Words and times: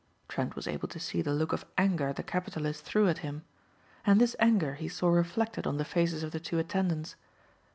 Trent 0.27 0.55
was 0.55 0.65
able 0.67 0.87
to 0.87 0.99
see 0.99 1.21
the 1.21 1.31
look 1.31 1.53
of 1.53 1.63
anger 1.77 2.11
the 2.11 2.23
capitalist 2.23 2.83
threw 2.83 3.07
at 3.07 3.19
him. 3.19 3.43
And 4.03 4.19
this 4.19 4.35
anger 4.39 4.73
he 4.73 4.89
saw 4.89 5.09
reflected 5.09 5.67
on 5.67 5.77
the 5.77 5.85
faces 5.85 6.23
of 6.23 6.31
the 6.31 6.39
two 6.39 6.57
attendants. 6.57 7.15